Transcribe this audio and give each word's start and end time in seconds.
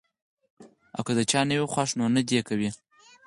او 0.95 1.01
کۀ 1.07 1.13
د 1.17 1.19
چا 1.31 1.41
نۀ 1.47 1.55
وي 1.59 1.67
خوښه 1.73 1.95
نو 1.97 2.05
نۀ 2.13 2.21
دې 2.27 2.35
ورکوي- 2.37 2.69